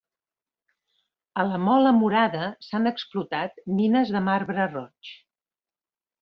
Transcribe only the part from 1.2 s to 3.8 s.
A la Mola Murada s'han explotat